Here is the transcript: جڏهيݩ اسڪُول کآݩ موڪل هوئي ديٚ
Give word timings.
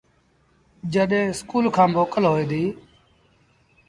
جڏهيݩ 0.93 1.29
اسڪُول 1.33 1.65
کآݩ 1.75 1.91
موڪل 1.95 2.23
هوئي 2.31 2.45
ديٚ 2.51 2.69